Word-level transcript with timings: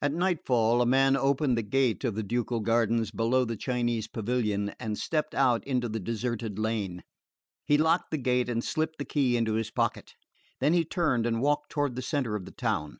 At 0.00 0.12
nightfall 0.12 0.80
a 0.80 0.86
man 0.86 1.16
opened 1.16 1.58
the 1.58 1.64
gate 1.64 2.04
of 2.04 2.14
the 2.14 2.22
ducal 2.22 2.60
gardens 2.60 3.10
below 3.10 3.44
the 3.44 3.56
Chinese 3.56 4.06
pavilion 4.06 4.72
and 4.78 4.96
stepped 4.96 5.34
out 5.34 5.66
into 5.66 5.88
the 5.88 5.98
deserted 5.98 6.56
lane. 6.56 7.02
He 7.66 7.76
locked 7.76 8.12
the 8.12 8.18
gate 8.18 8.48
and 8.48 8.62
slipped 8.62 8.98
the 9.00 9.04
key 9.04 9.36
into 9.36 9.54
his 9.54 9.72
pocket; 9.72 10.14
then 10.60 10.72
he 10.72 10.84
turned 10.84 11.26
and 11.26 11.42
walked 11.42 11.70
toward 11.70 11.96
the 11.96 12.00
centre 12.02 12.36
of 12.36 12.44
the 12.44 12.52
town. 12.52 12.98